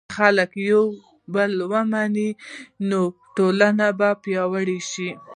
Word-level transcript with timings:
که 0.07 0.11
خلک 0.17 0.51
یو 0.69 0.85
بل 1.33 1.51
ومني، 1.71 2.29
نو 2.89 3.01
ټولنه 3.35 3.87
به 3.99 4.09
پیاوړې 4.23 4.79
شي. 4.91 5.09